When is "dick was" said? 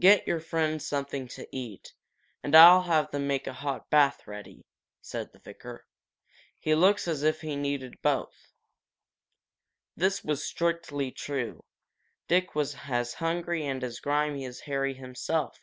12.28-12.76